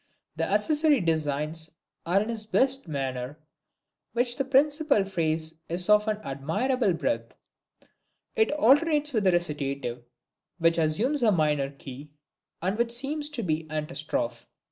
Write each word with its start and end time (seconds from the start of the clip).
The 0.35 0.45
accessory 0.49 0.99
designs 0.99 1.69
are 2.07 2.19
in 2.23 2.29
his 2.29 2.47
best 2.47 2.87
manner, 2.87 3.37
while 4.13 4.25
the 4.35 4.43
principal 4.45 5.05
phrase 5.05 5.59
is 5.69 5.89
of 5.89 6.07
an 6.07 6.17
admirable 6.23 6.93
breadth. 6.93 7.35
It 8.35 8.49
alternates 8.53 9.13
with 9.13 9.27
a 9.27 9.31
Recitative, 9.31 10.03
which 10.57 10.79
assumes 10.79 11.21
a 11.21 11.31
minor 11.31 11.69
key, 11.69 12.13
and 12.63 12.79
which 12.79 12.91
seems 12.93 13.29
to 13.29 13.43
be 13.43 13.59
its 13.65 13.73
Antistrophe. 13.73 14.47